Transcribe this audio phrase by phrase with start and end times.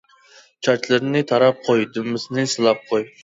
[0.67, 3.07] چاچلىرىنى تاراپ قوي دۈمبىسىنى سىلاپ قوي.